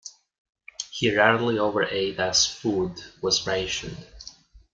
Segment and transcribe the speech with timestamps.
[0.89, 4.03] He rarely over ate as food was rationed.